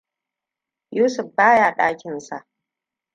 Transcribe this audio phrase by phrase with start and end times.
[0.97, 2.45] Yusuf baya dakinsa.